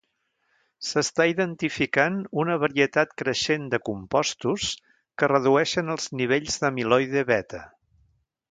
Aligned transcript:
S'està 0.91 1.25
identificant 1.31 2.17
una 2.43 2.55
varietat 2.63 3.13
creixent 3.23 3.67
de 3.75 3.81
compostos 3.91 4.73
que 5.23 5.31
redueixen 5.33 5.97
els 5.97 6.09
nivells 6.23 6.59
d'amiloide 6.65 7.25
beta. 7.33 7.63